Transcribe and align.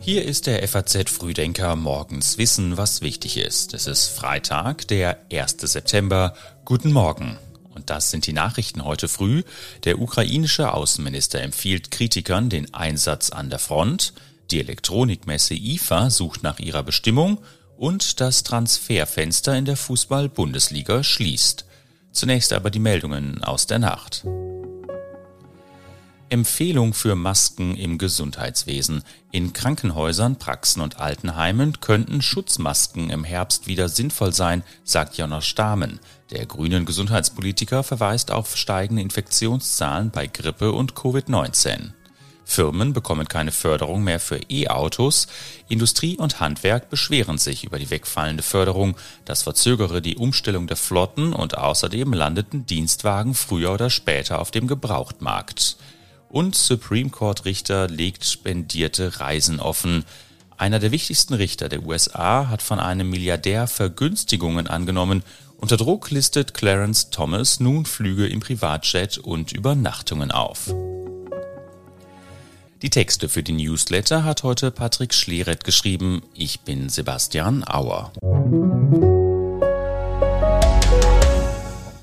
Hier 0.00 0.24
ist 0.24 0.46
der 0.46 0.66
FAZ 0.66 1.10
Frühdenker 1.10 1.76
morgens 1.76 2.36
Wissen, 2.36 2.76
was 2.76 3.02
wichtig 3.02 3.36
ist. 3.36 3.72
Es 3.72 3.86
ist 3.86 4.08
Freitag, 4.08 4.88
der 4.88 5.18
1. 5.32 5.58
September. 5.60 6.34
Guten 6.64 6.92
Morgen. 6.92 7.38
Und 7.74 7.88
das 7.88 8.10
sind 8.10 8.26
die 8.26 8.32
Nachrichten 8.32 8.84
heute 8.84 9.08
früh. 9.08 9.42
Der 9.84 10.00
ukrainische 10.00 10.74
Außenminister 10.74 11.40
empfiehlt 11.40 11.90
Kritikern 11.90 12.50
den 12.50 12.74
Einsatz 12.74 13.30
an 13.30 13.48
der 13.48 13.58
Front. 13.58 14.12
Die 14.50 14.60
Elektronikmesse 14.60 15.54
IFA 15.54 16.10
sucht 16.10 16.42
nach 16.42 16.58
ihrer 16.58 16.82
Bestimmung 16.82 17.38
und 17.76 18.20
das 18.20 18.42
Transferfenster 18.42 19.56
in 19.56 19.64
der 19.64 19.76
Fußball-Bundesliga 19.76 21.02
schließt. 21.02 21.64
Zunächst 22.12 22.52
aber 22.52 22.70
die 22.70 22.80
Meldungen 22.80 23.42
aus 23.42 23.66
der 23.66 23.78
Nacht. 23.78 24.24
Empfehlung 26.32 26.94
für 26.94 27.14
Masken 27.14 27.76
im 27.76 27.98
Gesundheitswesen. 27.98 29.04
In 29.32 29.52
Krankenhäusern, 29.52 30.36
Praxen 30.38 30.80
und 30.80 30.98
Altenheimen 30.98 31.80
könnten 31.80 32.22
Schutzmasken 32.22 33.10
im 33.10 33.22
Herbst 33.22 33.66
wieder 33.66 33.90
sinnvoll 33.90 34.32
sein, 34.32 34.62
sagt 34.82 35.18
Jonas 35.18 35.44
Stamen. 35.44 36.00
Der 36.30 36.46
grünen 36.46 36.86
Gesundheitspolitiker 36.86 37.82
verweist 37.82 38.30
auf 38.30 38.56
steigende 38.56 39.02
Infektionszahlen 39.02 40.10
bei 40.10 40.26
Grippe 40.26 40.72
und 40.72 40.94
Covid-19. 40.94 41.90
Firmen 42.46 42.94
bekommen 42.94 43.28
keine 43.28 43.52
Förderung 43.52 44.02
mehr 44.02 44.18
für 44.18 44.40
E-Autos. 44.48 45.26
Industrie 45.68 46.16
und 46.16 46.40
Handwerk 46.40 46.88
beschweren 46.88 47.36
sich 47.36 47.64
über 47.64 47.78
die 47.78 47.90
wegfallende 47.90 48.42
Förderung. 48.42 48.96
Das 49.26 49.42
verzögere 49.42 50.00
die 50.00 50.16
Umstellung 50.16 50.66
der 50.66 50.78
Flotten 50.78 51.34
und 51.34 51.58
außerdem 51.58 52.14
landeten 52.14 52.64
Dienstwagen 52.64 53.34
früher 53.34 53.72
oder 53.72 53.90
später 53.90 54.40
auf 54.40 54.50
dem 54.50 54.66
Gebrauchtmarkt 54.66 55.76
und 56.32 56.54
Supreme 56.56 57.10
Court 57.10 57.44
Richter 57.44 57.88
legt 57.88 58.24
spendierte 58.24 59.20
Reisen 59.20 59.60
offen. 59.60 60.04
Einer 60.56 60.78
der 60.78 60.90
wichtigsten 60.90 61.34
Richter 61.34 61.68
der 61.68 61.84
USA 61.84 62.48
hat 62.48 62.62
von 62.62 62.80
einem 62.80 63.10
Milliardär 63.10 63.68
Vergünstigungen 63.68 64.66
angenommen. 64.66 65.22
Unter 65.58 65.76
Druck 65.76 66.10
listet 66.10 66.54
Clarence 66.54 67.10
Thomas 67.10 67.60
nun 67.60 67.84
Flüge 67.84 68.26
im 68.26 68.40
Privatjet 68.40 69.18
und 69.18 69.52
Übernachtungen 69.52 70.30
auf. 70.30 70.74
Die 72.80 72.90
Texte 72.90 73.28
für 73.28 73.42
die 73.42 73.52
Newsletter 73.52 74.24
hat 74.24 74.42
heute 74.42 74.70
Patrick 74.70 75.14
Schleret 75.14 75.64
geschrieben. 75.64 76.22
Ich 76.34 76.60
bin 76.60 76.88
Sebastian 76.88 77.62
Auer. 77.62 78.10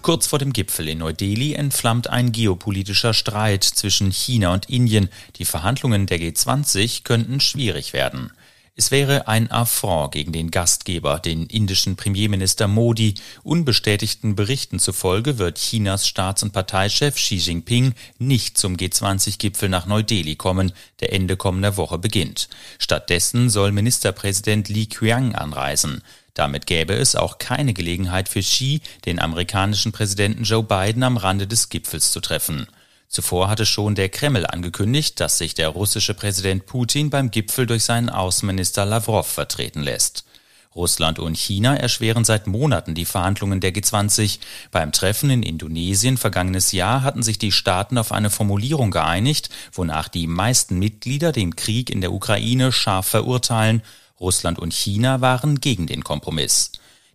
Kurz 0.09 0.25
vor 0.25 0.39
dem 0.39 0.53
Gipfel 0.53 0.87
in 0.87 0.97
Neu-Delhi 0.97 1.53
entflammt 1.53 2.09
ein 2.09 2.31
geopolitischer 2.31 3.13
Streit 3.13 3.63
zwischen 3.63 4.09
China 4.11 4.55
und 4.55 4.67
Indien. 4.67 5.07
Die 5.35 5.45
Verhandlungen 5.45 6.07
der 6.07 6.19
G20 6.19 7.03
könnten 7.03 7.39
schwierig 7.39 7.93
werden. 7.93 8.31
Es 8.75 8.89
wäre 8.89 9.27
ein 9.27 9.51
Affront 9.51 10.13
gegen 10.13 10.31
den 10.31 10.49
Gastgeber, 10.49 11.19
den 11.19 11.45
indischen 11.45 11.95
Premierminister 11.95 12.67
Modi. 12.67 13.13
Unbestätigten 13.43 14.33
Berichten 14.33 14.79
zufolge 14.79 15.37
wird 15.37 15.59
Chinas 15.59 16.07
Staats- 16.07 16.41
und 16.41 16.53
Parteichef 16.53 17.13
Xi 17.13 17.35
Jinping 17.35 17.93
nicht 18.17 18.57
zum 18.57 18.77
G20-Gipfel 18.77 19.69
nach 19.69 19.85
Neu-Delhi 19.85 20.37
kommen, 20.37 20.71
der 21.01 21.13
Ende 21.13 21.37
kommender 21.37 21.77
Woche 21.77 21.99
beginnt. 21.99 22.49
Stattdessen 22.79 23.51
soll 23.51 23.71
Ministerpräsident 23.71 24.69
Li 24.69 24.87
Qiang 24.87 25.35
anreisen. 25.35 26.01
Damit 26.39 26.67
gäbe 26.67 26.93
es 26.93 27.17
auch 27.17 27.37
keine 27.37 27.73
Gelegenheit 27.73 28.29
für 28.29 28.39
Xi, 28.39 28.79
den 29.03 29.19
amerikanischen 29.19 29.91
Präsidenten 29.91 30.45
Joe 30.45 30.63
Biden 30.63 31.03
am 31.03 31.17
Rande 31.17 31.47
des 31.47 31.67
Gipfels 31.67 32.11
zu 32.11 32.21
treffen. 32.21 32.65
Zuvor 33.09 33.49
hatte 33.49 33.65
schon 33.65 33.93
der 33.93 34.07
Kreml 34.07 34.45
angekündigt, 34.45 35.19
dass 35.19 35.37
sich 35.37 35.53
der 35.53 35.67
russische 35.67 36.13
Präsident 36.13 36.65
Putin 36.65 37.09
beim 37.09 37.29
Gipfel 37.29 37.65
durch 37.65 37.83
seinen 37.83 38.09
Außenminister 38.09 38.85
Lavrov 38.85 39.27
vertreten 39.27 39.83
lässt. 39.83 40.23
Russland 40.73 41.19
und 41.19 41.35
China 41.35 41.75
erschweren 41.75 42.23
seit 42.23 42.47
Monaten 42.47 42.95
die 42.95 43.03
Verhandlungen 43.03 43.59
der 43.59 43.73
G20. 43.73 44.39
Beim 44.71 44.93
Treffen 44.93 45.29
in 45.29 45.43
Indonesien 45.43 46.15
vergangenes 46.15 46.71
Jahr 46.71 47.03
hatten 47.03 47.21
sich 47.21 47.37
die 47.37 47.51
Staaten 47.51 47.97
auf 47.97 48.13
eine 48.13 48.29
Formulierung 48.29 48.91
geeinigt, 48.91 49.49
wonach 49.73 50.07
die 50.07 50.27
meisten 50.27 50.79
Mitglieder 50.79 51.33
den 51.33 51.57
Krieg 51.57 51.89
in 51.89 51.99
der 51.99 52.13
Ukraine 52.13 52.71
scharf 52.71 53.07
verurteilen 53.07 53.81
Russland 54.19 54.59
und 54.59 54.73
China 54.73 55.21
waren 55.21 55.59
gegen 55.59 55.87
den 55.87 56.03
Kompromiss. 56.03 56.71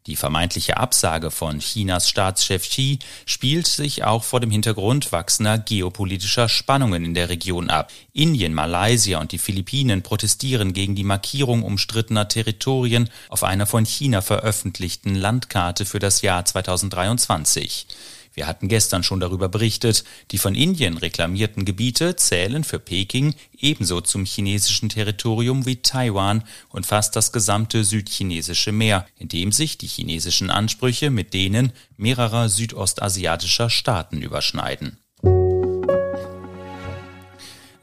Die 0.06 0.16
vermeintliche 0.16 0.76
Absage 0.76 1.30
von 1.30 1.60
Chinas 1.60 2.10
Staatschef 2.10 2.68
Xi 2.68 2.98
spielt 3.24 3.66
sich 3.66 4.04
auch 4.04 4.22
vor 4.22 4.40
dem 4.40 4.50
Hintergrund 4.50 5.12
wachsender 5.12 5.56
geopolitischer 5.56 6.50
Spannungen 6.50 7.06
in 7.06 7.14
der 7.14 7.30
Region 7.30 7.70
ab. 7.70 7.90
Indien, 8.12 8.52
Malaysia 8.52 9.18
und 9.18 9.32
die 9.32 9.38
Philippinen 9.38 10.02
protestieren 10.02 10.74
gegen 10.74 10.94
die 10.94 11.04
Markierung 11.04 11.62
umstrittener 11.62 12.28
Territorien 12.28 13.08
auf 13.30 13.44
einer 13.44 13.64
von 13.64 13.86
China 13.86 14.20
veröffentlichten 14.20 15.14
Landkarte 15.14 15.86
für 15.86 16.00
das 16.00 16.20
Jahr 16.20 16.44
2023. 16.44 17.86
Wir 18.34 18.48
hatten 18.48 18.66
gestern 18.66 19.04
schon 19.04 19.20
darüber 19.20 19.48
berichtet, 19.48 20.02
die 20.32 20.38
von 20.38 20.56
Indien 20.56 20.98
reklamierten 20.98 21.64
Gebiete 21.64 22.16
zählen 22.16 22.64
für 22.64 22.80
Peking 22.80 23.34
ebenso 23.56 24.00
zum 24.00 24.24
chinesischen 24.24 24.88
Territorium 24.88 25.66
wie 25.66 25.76
Taiwan 25.76 26.42
und 26.68 26.84
fast 26.84 27.14
das 27.14 27.30
gesamte 27.30 27.84
südchinesische 27.84 28.72
Meer, 28.72 29.06
in 29.16 29.28
dem 29.28 29.52
sich 29.52 29.78
die 29.78 29.86
chinesischen 29.86 30.50
Ansprüche 30.50 31.10
mit 31.10 31.32
denen 31.32 31.72
mehrerer 31.96 32.48
südostasiatischer 32.48 33.70
Staaten 33.70 34.20
überschneiden. 34.20 34.98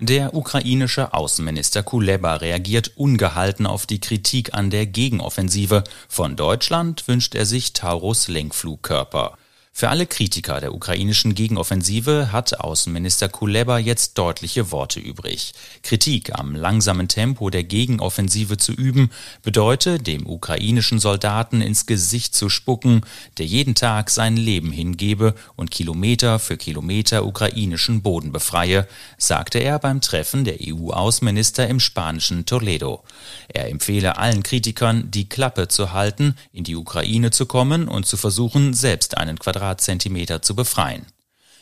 Der 0.04 0.34
ukrainische 0.34 1.14
Außenminister 1.14 1.84
Kuleba 1.84 2.38
reagiert 2.38 2.98
ungehalten 2.98 3.68
auf 3.68 3.86
die 3.86 4.02
Kritik 4.02 4.54
an 4.54 4.70
der 4.72 4.88
Gegenoffensive. 4.88 5.84
Von 6.10 6.36
Deutschland 6.36 7.08
wünscht 7.08 7.36
er 7.36 7.46
sich 7.46 7.74
Taurus 7.74 8.28
Lenkflugkörper. 8.28 9.38
Für 9.74 9.90
alle 9.90 10.06
Kritiker 10.06 10.60
der 10.60 10.76
ukrainischen 10.76 11.34
Gegenoffensive 11.34 12.32
hat 12.32 12.60
Außenminister 12.60 13.30
Kuleba 13.30 13.80
jetzt 13.80 14.18
deutliche 14.18 14.70
Worte 14.70 15.00
übrig. 15.00 15.54
Kritik 15.82 16.38
am 16.38 16.54
langsamen 16.56 17.08
Tempo 17.08 17.50
der 17.50 17.64
Gegenoffensive 17.64 18.58
zu 18.58 18.74
üben, 18.74 19.12
bedeutet, 19.44 20.06
dem 20.06 20.28
ukrainischen 20.28 21.00
Soldaten 21.00 21.62
ins 21.62 21.86
Gesicht 21.86 22.36
zu 22.36 22.50
spucken, 22.50 23.02
der 23.38 23.46
jeden 23.46 23.74
Tag 23.74 24.10
sein 24.12 24.36
Leben 24.36 24.72
hingebe 24.72 25.36
und 25.56 25.72
Kilometer 25.72 26.38
für 26.38 26.58
Kilometer 26.58 27.26
ukrainischen 27.26 28.02
Boden 28.02 28.34
befreie, 28.34 28.88
sagte 29.18 29.60
er 29.60 29.80
beim 29.80 30.02
Treffen 30.02 30.44
der 30.44 30.58
EU-Außenminister 30.62 31.68
im 31.68 31.80
spanischen 31.80 32.46
Toledo. 32.46 33.04
Er 33.48 33.70
empfehle 33.70 34.18
allen 34.18 34.44
Kritikern, 34.44 35.10
die 35.10 35.30
Klappe 35.30 35.70
zu 35.70 35.94
halten, 35.94 36.36
in 36.52 36.66
die 36.66 36.76
Ukraine 36.76 37.32
zu 37.32 37.46
kommen 37.46 37.88
und 37.88 38.06
zu 38.06 38.18
versuchen, 38.18 38.74
selbst 38.74 39.18
einen 39.18 39.40
Quadrat 39.40 39.61
Quadratzentimeter 39.62 40.42
zu 40.42 40.56
befreien. 40.56 41.06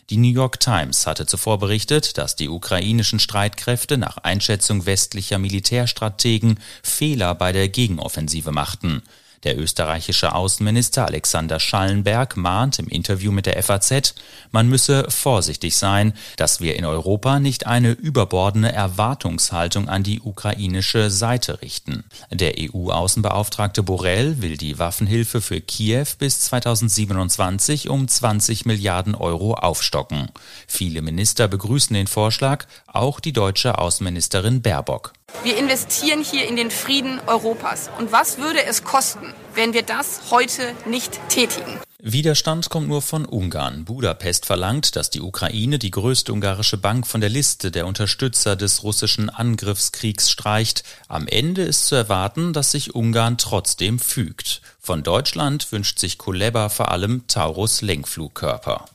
Die 0.10 0.16
New 0.16 0.32
York 0.32 0.62
Times 0.62 1.06
hatte 1.06 1.26
zuvor 1.26 1.60
berichtet, 1.60 2.18
dass 2.18 2.38
die 2.38 2.48
ukrainischen 2.48 3.20
Streitkräfte 3.20 3.98
nach 3.98 4.18
Einschätzung 4.18 4.86
westlicher 4.86 5.38
Militärstrategen 5.38 6.60
Fehler 6.82 7.36
bei 7.36 7.52
der 7.52 7.68
Gegenoffensive 7.68 8.54
machten. 8.54 9.04
Der 9.44 9.58
österreichische 9.58 10.36
Außenminister 10.36 11.06
Alexander 11.06 11.60
Schallenberg 11.60 12.36
mahnt 12.36 12.78
im 12.80 12.88
Interview 12.88 13.32
mit 13.32 13.46
der 13.46 13.62
FAZ, 13.64 14.14
man 14.52 14.68
müsse 14.68 15.10
vorsichtig 15.10 15.78
sein, 15.78 16.14
dass 16.36 16.60
wir 16.60 16.76
in 16.76 16.86
Europa 16.86 17.40
nicht 17.40 17.66
eine 17.66 17.92
überbordene 17.92 18.72
Erwartungshaltung 18.74 19.88
an 19.88 20.04
die 20.04 20.20
ukrainische 20.20 21.10
Seite 21.10 21.62
richten. 21.62 22.04
Der 22.32 22.56
EU-Außenbeauftragte 22.60 23.84
Borrell 23.84 24.42
will 24.42 24.58
die 24.58 24.78
Waffenhilfe 24.78 25.40
für 25.40 25.62
Kiew 25.62 26.06
bis 26.18 26.42
2027 26.42 27.90
um 27.90 28.08
20 28.08 28.66
Milliarden 28.66 29.16
Euro 29.16 29.54
aufstocken. 29.54 30.30
Viele 30.68 31.02
Minister 31.02 31.48
begrüßen 31.48 31.94
den 31.94 32.08
Vorschlag, 32.08 32.66
auch 32.88 33.20
die 33.20 33.34
deutsche 33.34 33.78
Außenministerin 33.78 34.62
Baerbock. 34.62 35.14
Wir 35.44 35.58
investieren 35.58 36.24
hier 36.24 36.48
in 36.48 36.56
den 36.56 36.72
Frieden 36.72 37.20
Europas. 37.28 37.90
Und 37.98 38.12
was 38.12 38.38
würde 38.38 38.64
es 38.66 38.84
kosten, 38.84 39.34
wenn 39.56 39.74
wir 39.74 39.84
das 39.84 40.32
heute 40.32 40.74
nicht 40.86 41.20
tätigen? 41.30 41.80
Widerstand 42.02 42.70
kommt 42.70 42.88
nur 42.88 43.02
von 43.02 43.26
Ungarn. 43.26 43.84
Budapest 43.84 44.46
verlangt, 44.46 44.96
dass 44.96 45.10
die 45.10 45.20
Ukraine 45.20 45.80
die 45.80 45.92
größte 45.92 46.32
ungarische 46.32 46.78
Bank 46.78 47.06
von 47.06 47.20
der 47.20 47.30
Liste 47.30 47.72
der 47.72 47.86
Unterstützer 47.88 48.56
des 48.56 48.84
russischen 48.84 49.30
Angriffskriegs 49.30 50.30
streicht. 50.30 50.84
Am 51.10 51.28
Ende 51.28 51.64
ist 51.64 51.88
zu 51.88 51.96
erwarten, 51.96 52.54
dass 52.54 52.72
sich 52.72 52.96
Ungarn 52.96 53.38
trotzdem 53.38 54.00
fügt. 54.00 54.62
Von 54.80 55.04
Deutschland 55.04 55.70
wünscht 55.74 56.00
sich 56.00 56.18
Kuleba 56.18 56.70
vor 56.70 56.90
allem 56.92 57.28
Taurus 57.28 57.82
Lenkflugkörper. 57.82 58.86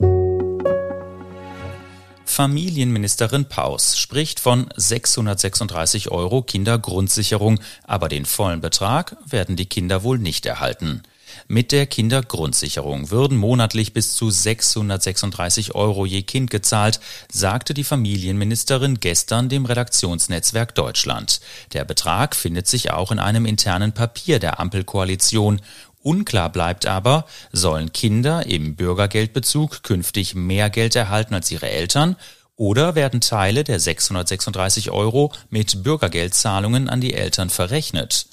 Familienministerin 2.24 3.46
Paus 3.46 3.98
spricht 3.98 4.40
von 4.40 4.68
636 4.76 6.10
Euro 6.10 6.42
Kindergrundsicherung, 6.42 7.60
aber 7.84 8.08
den 8.08 8.24
vollen 8.24 8.60
Betrag 8.60 9.16
werden 9.26 9.56
die 9.56 9.66
Kinder 9.66 10.02
wohl 10.02 10.18
nicht 10.18 10.46
erhalten. 10.46 11.02
Mit 11.48 11.72
der 11.72 11.86
Kindergrundsicherung 11.86 13.10
würden 13.10 13.36
monatlich 13.36 13.92
bis 13.92 14.14
zu 14.14 14.30
636 14.30 15.74
Euro 15.74 16.06
je 16.06 16.22
Kind 16.22 16.50
gezahlt, 16.50 17.00
sagte 17.30 17.74
die 17.74 17.84
Familienministerin 17.84 19.00
gestern 19.00 19.48
dem 19.48 19.66
Redaktionsnetzwerk 19.66 20.74
Deutschland. 20.74 21.40
Der 21.72 21.84
Betrag 21.84 22.34
findet 22.34 22.66
sich 22.66 22.92
auch 22.92 23.12
in 23.12 23.18
einem 23.18 23.46
internen 23.46 23.92
Papier 23.92 24.38
der 24.38 24.60
Ampelkoalition. 24.60 25.60
Unklar 26.04 26.52
bleibt 26.52 26.84
aber, 26.84 27.24
sollen 27.50 27.90
Kinder 27.92 28.44
im 28.44 28.76
Bürgergeldbezug 28.76 29.82
künftig 29.82 30.34
mehr 30.34 30.68
Geld 30.68 30.94
erhalten 30.94 31.32
als 31.32 31.50
ihre 31.50 31.70
Eltern 31.70 32.16
oder 32.56 32.94
werden 32.94 33.22
Teile 33.22 33.64
der 33.64 33.80
636 33.80 34.90
Euro 34.90 35.32
mit 35.48 35.82
Bürgergeldzahlungen 35.82 36.90
an 36.90 37.00
die 37.00 37.14
Eltern 37.14 37.48
verrechnet? 37.48 38.26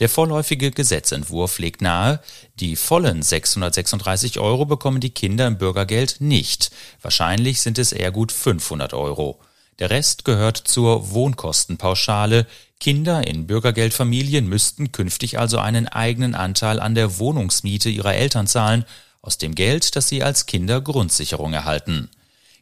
Der 0.00 0.08
vorläufige 0.08 0.72
Gesetzentwurf 0.72 1.60
legt 1.60 1.80
nahe, 1.80 2.18
die 2.58 2.74
vollen 2.74 3.22
636 3.22 4.40
Euro 4.40 4.64
bekommen 4.64 5.00
die 5.00 5.10
Kinder 5.10 5.46
im 5.46 5.58
Bürgergeld 5.58 6.16
nicht. 6.18 6.72
Wahrscheinlich 7.02 7.60
sind 7.60 7.78
es 7.78 7.92
eher 7.92 8.10
gut 8.10 8.32
500 8.32 8.94
Euro. 8.94 9.38
Der 9.82 9.90
Rest 9.90 10.24
gehört 10.24 10.58
zur 10.58 11.10
Wohnkostenpauschale. 11.10 12.46
Kinder 12.78 13.26
in 13.26 13.48
Bürgergeldfamilien 13.48 14.48
müssten 14.48 14.92
künftig 14.92 15.40
also 15.40 15.58
einen 15.58 15.88
eigenen 15.88 16.36
Anteil 16.36 16.78
an 16.78 16.94
der 16.94 17.18
Wohnungsmiete 17.18 17.88
ihrer 17.88 18.14
Eltern 18.14 18.46
zahlen, 18.46 18.84
aus 19.22 19.38
dem 19.38 19.56
Geld, 19.56 19.96
das 19.96 20.08
sie 20.08 20.22
als 20.22 20.46
Kindergrundsicherung 20.46 21.52
erhalten. 21.52 22.10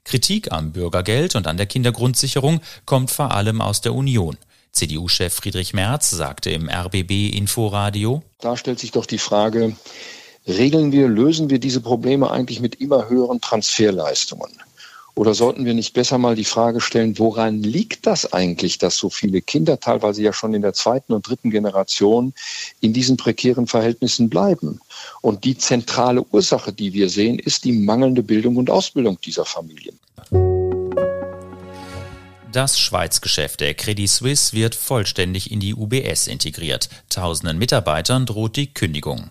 Kritik 0.05 0.51
am 0.51 0.73
Bürgergeld 0.73 1.37
und 1.37 1.47
an 1.47 1.59
der 1.59 1.67
Kindergrundsicherung 1.67 2.63
kommt 2.87 3.11
vor 3.11 3.33
allem 3.33 3.61
aus 3.61 3.83
der 3.83 3.95
Union. 3.95 4.39
CDU-Chef 4.73 5.35
Friedrich 5.35 5.75
Merz 5.75 6.09
sagte 6.09 6.49
im 6.49 6.71
RBB 6.71 7.37
Inforadio, 7.37 8.23
Da 8.39 8.57
stellt 8.57 8.79
sich 8.79 8.93
doch 8.93 9.05
die 9.05 9.19
Frage, 9.19 9.77
regeln 10.49 10.91
wir, 10.91 11.07
lösen 11.07 11.51
wir 11.51 11.59
diese 11.59 11.83
Probleme 11.83 12.31
eigentlich 12.31 12.61
mit 12.61 12.77
immer 12.77 13.11
höheren 13.11 13.43
Transferleistungen? 13.43 14.51
Oder 15.21 15.35
sollten 15.35 15.67
wir 15.67 15.75
nicht 15.75 15.93
besser 15.93 16.17
mal 16.17 16.35
die 16.35 16.47
Frage 16.47 16.81
stellen, 16.81 17.19
woran 17.19 17.63
liegt 17.63 18.07
das 18.07 18.33
eigentlich, 18.33 18.79
dass 18.79 18.97
so 18.97 19.11
viele 19.11 19.43
Kinder, 19.43 19.79
teilweise 19.79 20.23
ja 20.23 20.33
schon 20.33 20.55
in 20.55 20.63
der 20.63 20.73
zweiten 20.73 21.13
und 21.13 21.29
dritten 21.29 21.51
Generation, 21.51 22.33
in 22.81 22.95
diesen 22.95 23.19
prekären 23.19 23.67
Verhältnissen 23.67 24.31
bleiben? 24.31 24.81
Und 25.21 25.45
die 25.45 25.59
zentrale 25.59 26.25
Ursache, 26.33 26.73
die 26.73 26.95
wir 26.95 27.11
sehen, 27.11 27.39
ist 27.39 27.67
die 27.67 27.73
mangelnde 27.73 28.23
Bildung 28.23 28.57
und 28.57 28.71
Ausbildung 28.71 29.21
dieser 29.21 29.45
Familien. 29.45 29.99
Das 32.51 32.81
Schweizgeschäft 32.81 33.61
der 33.61 33.75
Credit 33.75 34.09
Suisse 34.09 34.55
wird 34.55 34.75
vollständig 34.75 35.51
in 35.51 35.61
die 35.61 35.75
UBS 35.75 36.29
integriert. 36.29 36.89
Tausenden 37.11 37.59
Mitarbeitern 37.59 38.25
droht 38.25 38.57
die 38.57 38.73
Kündigung. 38.73 39.31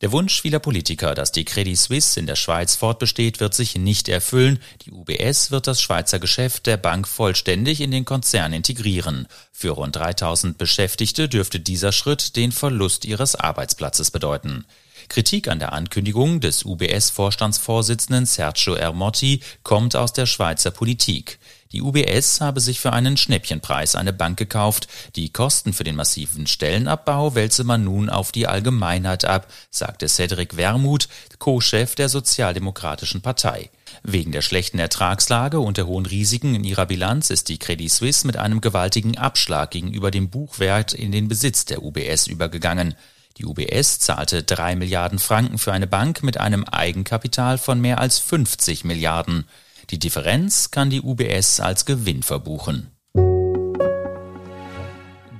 Der 0.00 0.12
Wunsch 0.12 0.42
vieler 0.42 0.60
Politiker, 0.60 1.16
dass 1.16 1.32
die 1.32 1.44
Credit 1.44 1.76
Suisse 1.76 2.20
in 2.20 2.26
der 2.26 2.36
Schweiz 2.36 2.76
fortbesteht, 2.76 3.40
wird 3.40 3.52
sich 3.52 3.74
nicht 3.74 4.08
erfüllen. 4.08 4.60
Die 4.82 4.92
UBS 4.92 5.50
wird 5.50 5.66
das 5.66 5.82
Schweizer 5.82 6.20
Geschäft 6.20 6.66
der 6.66 6.76
Bank 6.76 7.08
vollständig 7.08 7.80
in 7.80 7.90
den 7.90 8.04
Konzern 8.04 8.52
integrieren. 8.52 9.26
Für 9.50 9.70
rund 9.70 9.96
3000 9.96 10.56
Beschäftigte 10.56 11.28
dürfte 11.28 11.58
dieser 11.58 11.90
Schritt 11.90 12.36
den 12.36 12.52
Verlust 12.52 13.06
ihres 13.06 13.34
Arbeitsplatzes 13.34 14.12
bedeuten. 14.12 14.64
Kritik 15.08 15.48
an 15.48 15.58
der 15.58 15.72
Ankündigung 15.72 16.40
des 16.40 16.64
UBS-Vorstandsvorsitzenden 16.64 18.26
Sergio 18.26 18.74
Ermotti 18.74 19.40
kommt 19.64 19.96
aus 19.96 20.12
der 20.12 20.26
Schweizer 20.26 20.70
Politik. 20.70 21.40
Die 21.72 21.82
UBS 21.82 22.40
habe 22.40 22.60
sich 22.60 22.80
für 22.80 22.92
einen 22.92 23.16
Schnäppchenpreis 23.16 23.94
eine 23.94 24.12
Bank 24.12 24.38
gekauft. 24.38 24.88
Die 25.16 25.30
Kosten 25.30 25.72
für 25.72 25.84
den 25.84 25.96
massiven 25.96 26.46
Stellenabbau 26.46 27.34
wälze 27.34 27.62
man 27.64 27.84
nun 27.84 28.08
auf 28.08 28.32
die 28.32 28.46
Allgemeinheit 28.46 29.26
ab, 29.26 29.52
sagte 29.70 30.08
Cedric 30.08 30.56
Wermuth, 30.56 31.08
Co-Chef 31.38 31.94
der 31.94 32.08
Sozialdemokratischen 32.08 33.20
Partei. 33.20 33.70
Wegen 34.02 34.32
der 34.32 34.42
schlechten 34.42 34.78
Ertragslage 34.78 35.60
und 35.60 35.76
der 35.76 35.86
hohen 35.86 36.06
Risiken 36.06 36.54
in 36.54 36.64
ihrer 36.64 36.86
Bilanz 36.86 37.30
ist 37.30 37.48
die 37.48 37.58
Credit 37.58 37.90
Suisse 37.90 38.26
mit 38.26 38.36
einem 38.36 38.60
gewaltigen 38.60 39.18
Abschlag 39.18 39.70
gegenüber 39.70 40.10
dem 40.10 40.30
Buchwert 40.30 40.94
in 40.94 41.12
den 41.12 41.28
Besitz 41.28 41.66
der 41.66 41.82
UBS 41.82 42.26
übergegangen. 42.26 42.94
Die 43.36 43.44
UBS 43.44 44.00
zahlte 44.00 44.42
drei 44.42 44.74
Milliarden 44.74 45.18
Franken 45.18 45.58
für 45.58 45.72
eine 45.72 45.86
Bank 45.86 46.22
mit 46.22 46.38
einem 46.38 46.64
Eigenkapital 46.64 47.58
von 47.58 47.80
mehr 47.80 47.98
als 48.00 48.18
50 48.18 48.84
Milliarden. 48.84 49.44
Die 49.90 49.98
Differenz 49.98 50.70
kann 50.70 50.90
die 50.90 51.00
UBS 51.00 51.60
als 51.60 51.86
Gewinn 51.86 52.22
verbuchen. 52.22 52.88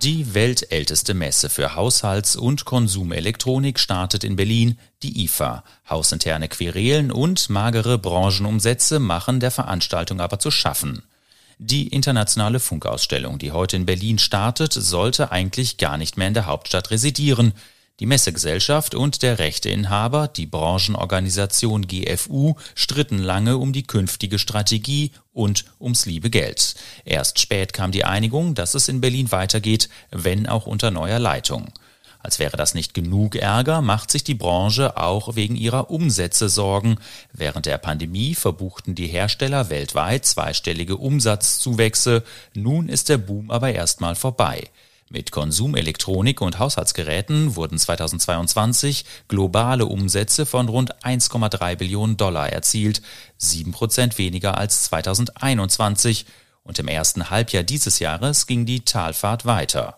Die 0.02 0.32
weltälteste 0.32 1.12
Messe 1.12 1.50
für 1.50 1.74
Haushalts- 1.74 2.36
und 2.36 2.64
Konsumelektronik 2.64 3.78
startet 3.78 4.24
in 4.24 4.36
Berlin, 4.36 4.78
die 5.02 5.24
IFA. 5.24 5.64
Hausinterne 5.90 6.48
Querelen 6.48 7.10
und 7.10 7.50
magere 7.50 7.98
Branchenumsätze 7.98 9.00
machen 9.00 9.40
der 9.40 9.50
Veranstaltung 9.50 10.20
aber 10.20 10.38
zu 10.38 10.50
schaffen. 10.50 11.02
Die 11.58 11.88
internationale 11.88 12.60
Funkausstellung, 12.60 13.38
die 13.38 13.52
heute 13.52 13.76
in 13.76 13.84
Berlin 13.84 14.18
startet, 14.18 14.72
sollte 14.72 15.30
eigentlich 15.30 15.76
gar 15.76 15.98
nicht 15.98 16.16
mehr 16.16 16.28
in 16.28 16.34
der 16.34 16.46
Hauptstadt 16.46 16.90
residieren. 16.90 17.52
Die 18.00 18.06
Messegesellschaft 18.06 18.94
und 18.94 19.22
der 19.22 19.40
Rechteinhaber, 19.40 20.28
die 20.28 20.46
Branchenorganisation 20.46 21.88
GFU, 21.88 22.54
stritten 22.76 23.18
lange 23.18 23.56
um 23.58 23.72
die 23.72 23.82
künftige 23.82 24.38
Strategie 24.38 25.10
und 25.32 25.64
ums 25.80 26.06
liebe 26.06 26.30
Geld. 26.30 26.76
Erst 27.04 27.40
spät 27.40 27.72
kam 27.72 27.90
die 27.90 28.04
Einigung, 28.04 28.54
dass 28.54 28.74
es 28.74 28.86
in 28.86 29.00
Berlin 29.00 29.32
weitergeht, 29.32 29.88
wenn 30.12 30.46
auch 30.46 30.66
unter 30.66 30.92
neuer 30.92 31.18
Leitung. 31.18 31.72
Als 32.20 32.38
wäre 32.38 32.56
das 32.56 32.74
nicht 32.74 32.94
genug 32.94 33.34
Ärger, 33.34 33.80
macht 33.80 34.12
sich 34.12 34.22
die 34.22 34.34
Branche 34.34 34.96
auch 34.96 35.34
wegen 35.34 35.56
ihrer 35.56 35.90
Umsätze 35.90 36.48
Sorgen. 36.48 36.98
Während 37.32 37.66
der 37.66 37.78
Pandemie 37.78 38.34
verbuchten 38.36 38.94
die 38.94 39.06
Hersteller 39.08 39.70
weltweit 39.70 40.24
zweistellige 40.24 40.96
Umsatzzuwächse. 40.96 42.22
Nun 42.54 42.88
ist 42.88 43.08
der 43.08 43.18
Boom 43.18 43.50
aber 43.50 43.72
erstmal 43.72 44.14
vorbei. 44.14 44.68
Mit 45.10 45.30
Konsumelektronik 45.32 46.42
und 46.42 46.58
Haushaltsgeräten 46.58 47.56
wurden 47.56 47.78
2022 47.78 49.04
globale 49.26 49.86
Umsätze 49.86 50.44
von 50.44 50.68
rund 50.68 51.02
1,3 51.02 51.76
Billionen 51.76 52.18
Dollar 52.18 52.50
erzielt, 52.50 53.00
sieben 53.38 53.72
Prozent 53.72 54.18
weniger 54.18 54.58
als 54.58 54.84
2021. 54.84 56.26
Und 56.62 56.78
im 56.78 56.88
ersten 56.88 57.30
Halbjahr 57.30 57.62
dieses 57.62 58.00
Jahres 58.00 58.46
ging 58.46 58.66
die 58.66 58.80
Talfahrt 58.80 59.46
weiter. 59.46 59.97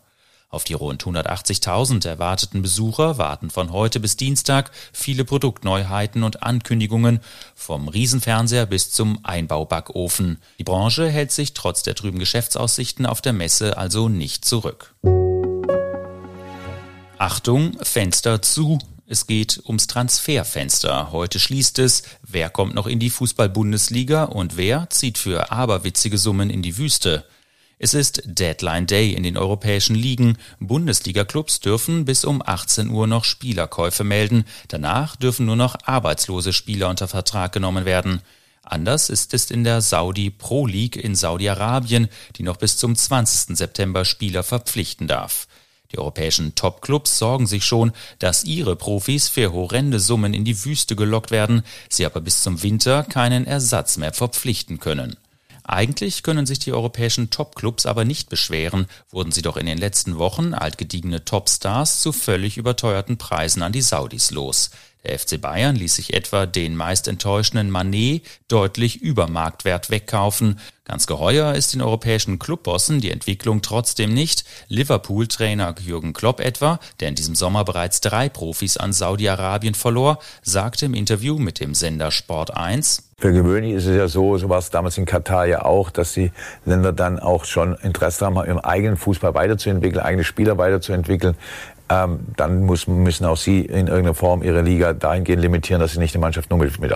Auf 0.51 0.65
die 0.65 0.75
rund 0.75 1.05
180.000 1.05 2.09
erwarteten 2.09 2.61
Besucher 2.61 3.19
warten 3.19 3.51
von 3.51 3.71
heute 3.71 4.01
bis 4.01 4.17
Dienstag 4.17 4.73
viele 4.93 5.25
Produktneuheiten 5.25 6.25
und 6.25 6.43
Ankündigungen, 6.43 7.21
vom 7.55 7.87
Riesenfernseher 7.87 8.67
bis 8.67 8.91
zum 8.91 9.21
Einbaubackofen. 9.23 10.39
Die 10.59 10.65
Branche 10.65 11.09
hält 11.09 11.31
sich 11.31 11.55
trotz 11.55 11.85
der 11.85 11.95
trüben 11.95 12.19
Geschäftsaussichten 12.19 13.07
auf 13.07 13.21
der 13.21 13.33
Messe 13.33 13.79
also 13.79 14.09
nicht 14.09 14.45
zurück. 14.45 14.93
Achtung, 17.17 17.77
Fenster 17.83 18.43
zu. 18.43 18.81
Es 19.07 19.29
geht 19.29 19.63
ums 19.67 19.87
Transferfenster. 19.87 21.13
Heute 21.13 21.39
schließt 21.39 21.79
es. 21.79 22.03
Wer 22.27 22.51
kommt 22.51 22.75
noch 22.75 22.89
in 22.89 22.99
die 22.99 23.11
Fußball-Bundesliga 23.11 24.25
und 24.25 24.57
wer 24.57 24.91
zieht 24.91 25.19
für 25.19 25.53
aberwitzige 25.53 26.19
Summen 26.19 26.51
in 26.51 26.63
die 26.63 26.77
Wüste? 26.77 27.25
Es 27.83 27.95
ist 27.95 28.21
Deadline 28.27 28.87
Day 28.87 29.15
in 29.15 29.23
den 29.23 29.39
europäischen 29.39 29.97
Ligen. 29.97 30.37
Bundesliga-Clubs 30.59 31.61
dürfen 31.61 32.05
bis 32.05 32.27
um 32.27 32.43
18 32.45 32.91
Uhr 32.91 33.07
noch 33.07 33.25
Spielerkäufe 33.25 34.05
melden. 34.05 34.45
Danach 34.69 35.17
dürfen 35.17 35.47
nur 35.47 35.57
noch 35.57 35.77
arbeitslose 35.87 36.53
Spieler 36.53 36.91
unter 36.91 37.09
Vertrag 37.09 37.53
genommen 37.53 37.87
werden. 37.87 38.21
Anders 38.65 39.09
ist 39.09 39.33
es 39.33 39.51
in 39.51 39.65
der 39.65 39.81
Saudi 39.81 40.29
Pro 40.29 40.67
League 40.67 40.97
in 40.97 41.15
Saudi-Arabien, 41.15 42.11
die 42.37 42.43
noch 42.43 42.59
bis 42.59 42.77
zum 42.77 42.95
20. 42.95 43.57
September 43.57 44.05
Spieler 44.05 44.43
verpflichten 44.43 45.09
darf. 45.09 45.49
Die 45.91 45.99
europäischen 45.99 46.55
Top-Clubs 46.55 47.17
sorgen 47.17 47.47
sich 47.47 47.65
schon, 47.65 47.93
dass 48.19 48.45
ihre 48.45 48.77
Profis 48.77 49.31
für 49.31 49.55
horrende 49.55 50.01
Summen 50.01 50.35
in 50.35 50.45
die 50.45 50.67
Wüste 50.67 50.97
gelockt 50.97 51.31
werden, 51.31 51.63
sie 51.89 52.05
aber 52.05 52.21
bis 52.21 52.43
zum 52.43 52.63
Winter 52.63 53.05
keinen 53.05 53.47
Ersatz 53.47 53.97
mehr 53.97 54.13
verpflichten 54.13 54.81
können. 54.81 55.17
Eigentlich 55.73 56.25
können 56.25 56.47
sich 56.47 56.59
die 56.59 56.73
europäischen 56.73 57.31
Topclubs 57.31 57.87
aber 57.87 58.05
nicht 58.05 58.29
beschweren, 58.29 58.89
wurden 59.09 59.31
sie 59.31 59.41
doch 59.41 59.57
in 59.57 59.67
den 59.67 59.79
letzten 59.79 60.19
Wochen 60.19 60.53
altgediegene 60.53 61.25
Topstars 61.25 62.01
zu 62.01 62.11
völlig 62.11 62.57
überteuerten 62.57 63.19
Preisen 63.19 63.63
an 63.63 63.71
die 63.71 63.81
Saudis 63.81 64.33
los. 64.33 64.71
Der 65.05 65.19
FC 65.19 65.41
Bayern 65.41 65.77
ließ 65.77 65.97
sich 65.97 66.13
etwa 66.13 66.45
den 66.45 66.77
meist 66.77 67.09
enttäuschenden 67.09 67.71
Manet 67.71 68.23
deutlich 68.49 69.01
über 69.01 69.29
Marktwert 69.29 69.91
wegkaufen. 69.91 70.59
Ganz 70.85 71.07
geheuer 71.07 71.55
ist 71.55 71.73
den 71.73 71.81
europäischen 71.81 72.39
Clubbossen 72.39 73.01
die 73.01 73.11
Entwicklung 73.11 73.63
trotzdem 73.63 74.13
nicht. 74.13 74.45
Liverpool-Trainer 74.69 75.75
Jürgen 75.81 76.13
Klopp 76.13 76.41
etwa, 76.41 76.81
der 76.99 77.09
in 77.09 77.15
diesem 77.15 77.35
Sommer 77.35 77.65
bereits 77.65 78.01
drei 78.01 78.29
Profis 78.29 78.77
an 78.77 78.93
Saudi-Arabien 78.93 79.75
verlor, 79.75 80.19
sagte 80.43 80.87
im 80.87 80.95
Interview 80.95 81.39
mit 81.39 81.61
dem 81.61 81.75
Sender 81.75 82.11
Sport 82.11 82.55
1, 82.57 83.11
für 83.21 83.33
gewöhnlich 83.33 83.75
ist 83.75 83.85
es 83.85 83.97
ja 83.97 84.09
so, 84.09 84.39
so 84.39 84.49
war 84.49 84.59
es 84.59 84.71
damals 84.71 84.97
in 84.97 85.05
Katar 85.05 85.45
ja 85.45 85.63
auch, 85.63 85.91
dass 85.91 86.15
die 86.15 86.33
Länder 86.65 86.91
dann 86.91 87.19
auch 87.19 87.45
schon 87.45 87.77
Interesse 87.83 88.25
haben, 88.25 88.37
ihren 88.37 88.61
eigenen 88.61 88.97
Fußball 88.97 89.35
weiterzuentwickeln, 89.35 90.03
eigene 90.03 90.25
Spieler 90.25 90.57
weiterzuentwickeln. 90.57 91.37
Ähm, 91.91 92.21
dann 92.37 92.65
muss, 92.65 92.87
müssen 92.87 93.25
auch 93.27 93.37
sie 93.37 93.61
in 93.61 93.89
irgendeiner 93.89 94.15
Form 94.15 94.43
ihre 94.43 94.63
Liga 94.63 94.93
dahingehend 94.93 95.43
limitieren, 95.43 95.81
dass 95.81 95.93
sie 95.93 95.99
nicht 95.99 96.15
die 96.15 96.19
Mannschaft 96.19 96.49
nur 96.51 96.59
mit, 96.59 96.79
mit, 96.81 96.93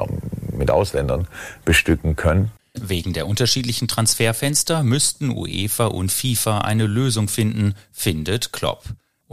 mit 0.52 0.70
Ausländern 0.70 1.26
bestücken 1.64 2.16
können. 2.16 2.52
Wegen 2.74 3.12
der 3.12 3.26
unterschiedlichen 3.28 3.88
Transferfenster 3.88 4.82
müssten 4.82 5.30
UEFA 5.30 5.86
und 5.86 6.10
FIFA 6.10 6.58
eine 6.58 6.86
Lösung 6.86 7.28
finden, 7.28 7.74
findet 7.92 8.52
Klopp. 8.52 8.84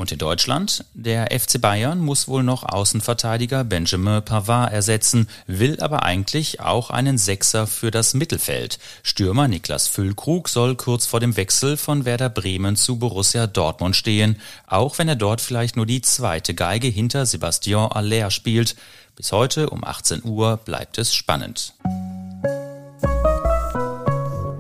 Und 0.01 0.12
in 0.12 0.17
Deutschland? 0.17 0.84
Der 0.96 1.27
FC 1.29 1.62
Bayern 1.62 2.00
muss 2.00 2.27
wohl 2.27 2.41
noch 2.41 2.63
Außenverteidiger 2.63 3.63
Benjamin 3.63 4.25
Pavard 4.25 4.74
ersetzen, 4.74 5.27
will 5.46 5.79
aber 5.79 6.01
eigentlich 6.01 6.60
auch 6.60 6.89
einen 6.89 7.20
Sechser 7.20 7.67
für 7.67 7.91
das 7.91 8.15
Mittelfeld. 8.15 8.79
Stürmer 9.03 9.48
Niklas 9.48 9.88
Füllkrug 9.88 10.50
soll 10.50 10.75
kurz 10.75 11.05
vor 11.05 11.20
dem 11.20 11.38
Wechsel 11.38 11.77
von 11.77 12.03
Werder 12.03 12.29
Bremen 12.29 12.77
zu 12.77 12.98
Borussia 12.98 13.46
Dortmund 13.46 13.96
stehen, 13.96 14.41
auch 14.65 14.98
wenn 14.98 15.08
er 15.08 15.15
dort 15.15 15.39
vielleicht 15.39 15.75
nur 15.75 15.86
die 15.86 16.01
zweite 16.01 16.55
Geige 16.55 16.88
hinter 16.88 17.27
Sebastian 17.27 17.91
Aller 17.91 18.31
spielt. 18.31 18.75
Bis 19.15 19.31
heute 19.31 19.70
um 19.70 19.84
18 19.84 20.24
Uhr 20.24 20.58
bleibt 20.58 20.98
es 20.98 21.13
spannend. 21.13 21.75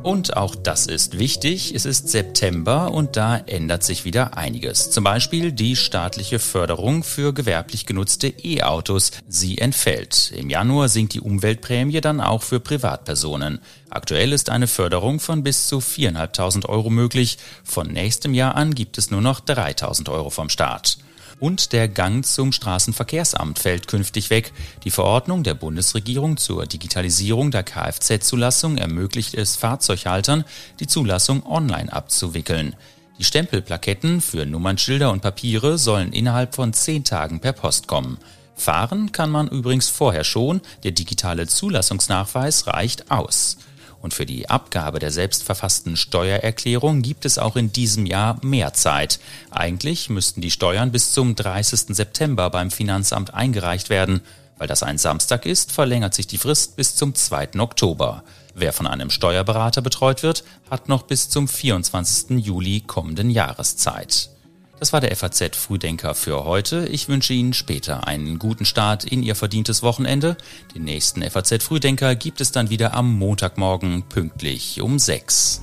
Und 0.03 0.35
auch 0.35 0.55
das 0.55 0.87
ist 0.87 1.19
wichtig. 1.19 1.75
Es 1.75 1.85
ist 1.85 2.09
September 2.09 2.91
und 2.91 3.17
da 3.17 3.37
ändert 3.37 3.83
sich 3.83 4.03
wieder 4.03 4.35
einiges. 4.35 4.89
Zum 4.89 5.03
Beispiel 5.03 5.51
die 5.51 5.75
staatliche 5.75 6.39
Förderung 6.39 7.03
für 7.03 7.33
gewerblich 7.33 7.85
genutzte 7.85 8.27
E-Autos. 8.27 9.11
Sie 9.27 9.59
entfällt. 9.59 10.31
Im 10.35 10.49
Januar 10.49 10.89
sinkt 10.89 11.13
die 11.13 11.21
Umweltprämie 11.21 12.01
dann 12.01 12.19
auch 12.19 12.41
für 12.41 12.59
Privatpersonen. 12.59 13.59
Aktuell 13.89 14.33
ist 14.33 14.49
eine 14.49 14.67
Förderung 14.67 15.19
von 15.19 15.43
bis 15.43 15.67
zu 15.67 15.77
4.500 15.77 16.67
Euro 16.67 16.89
möglich. 16.89 17.37
Von 17.63 17.87
nächstem 17.87 18.33
Jahr 18.33 18.55
an 18.55 18.73
gibt 18.73 18.97
es 18.97 19.11
nur 19.11 19.21
noch 19.21 19.39
3.000 19.41 20.09
Euro 20.09 20.31
vom 20.31 20.49
Staat 20.49 20.97
und 21.41 21.73
der 21.73 21.89
Gang 21.89 22.25
zum 22.25 22.53
Straßenverkehrsamt 22.53 23.59
fällt 23.59 23.87
künftig 23.87 24.29
weg. 24.29 24.53
Die 24.85 24.91
Verordnung 24.91 25.43
der 25.43 25.55
Bundesregierung 25.55 26.37
zur 26.37 26.65
Digitalisierung 26.67 27.51
der 27.51 27.63
Kfz-Zulassung 27.63 28.77
ermöglicht 28.77 29.33
es 29.33 29.57
Fahrzeughaltern, 29.57 30.45
die 30.79 30.87
Zulassung 30.87 31.45
online 31.45 31.91
abzuwickeln. 31.91 32.75
Die 33.17 33.23
Stempelplaketten 33.23 34.21
für 34.21 34.45
Nummernschilder 34.45 35.11
und 35.11 35.21
Papiere 35.21 35.77
sollen 35.77 36.13
innerhalb 36.13 36.55
von 36.55 36.73
zehn 36.73 37.03
Tagen 37.03 37.39
per 37.39 37.53
Post 37.53 37.87
kommen. 37.87 38.19
Fahren 38.55 39.11
kann 39.11 39.31
man 39.31 39.47
übrigens 39.47 39.89
vorher 39.89 40.23
schon, 40.23 40.61
der 40.83 40.91
digitale 40.91 41.47
Zulassungsnachweis 41.47 42.67
reicht 42.67 43.09
aus. 43.09 43.57
Und 44.01 44.13
für 44.15 44.25
die 44.25 44.49
Abgabe 44.49 44.99
der 44.99 45.11
selbstverfassten 45.11 45.95
Steuererklärung 45.95 47.03
gibt 47.03 47.23
es 47.25 47.37
auch 47.37 47.55
in 47.55 47.71
diesem 47.71 48.05
Jahr 48.05 48.43
mehr 48.43 48.73
Zeit. 48.73 49.19
Eigentlich 49.51 50.09
müssten 50.09 50.41
die 50.41 50.51
Steuern 50.51 50.91
bis 50.91 51.13
zum 51.13 51.35
30. 51.35 51.95
September 51.95 52.49
beim 52.49 52.71
Finanzamt 52.71 53.33
eingereicht 53.33 53.89
werden. 53.89 54.21
Weil 54.57 54.67
das 54.67 54.83
ein 54.83 54.97
Samstag 54.97 55.45
ist, 55.45 55.71
verlängert 55.71 56.13
sich 56.13 56.27
die 56.27 56.37
Frist 56.37 56.75
bis 56.75 56.95
zum 56.95 57.15
2. 57.15 57.59
Oktober. 57.59 58.23
Wer 58.53 58.73
von 58.73 58.87
einem 58.87 59.09
Steuerberater 59.09 59.81
betreut 59.81 60.23
wird, 60.23 60.43
hat 60.69 60.89
noch 60.89 61.03
bis 61.03 61.29
zum 61.29 61.47
24. 61.47 62.45
Juli 62.45 62.81
kommenden 62.81 63.29
Jahres 63.29 63.77
Zeit. 63.77 64.29
Das 64.81 64.93
war 64.93 64.99
der 64.99 65.15
FAZ 65.15 65.55
Frühdenker 65.55 66.15
für 66.15 66.43
heute. 66.43 66.87
Ich 66.87 67.07
wünsche 67.07 67.33
Ihnen 67.33 67.53
später 67.53 68.07
einen 68.07 68.39
guten 68.39 68.65
Start 68.65 69.03
in 69.03 69.21
Ihr 69.21 69.35
verdientes 69.35 69.83
Wochenende. 69.83 70.37
Den 70.73 70.85
nächsten 70.85 71.21
FAZ 71.21 71.63
Frühdenker 71.63 72.15
gibt 72.15 72.41
es 72.41 72.51
dann 72.51 72.71
wieder 72.71 72.95
am 72.95 73.13
Montagmorgen 73.13 74.01
pünktlich 74.09 74.81
um 74.81 74.97
6. 74.97 75.61